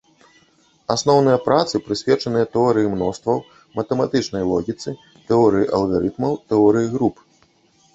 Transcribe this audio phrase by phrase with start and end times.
[0.95, 3.37] Асноўныя працы прысвечаныя тэорыі мностваў,
[3.79, 4.89] матэматычнай логіцы,
[5.31, 7.27] тэорыі алгарытмаў, тэорыі груп.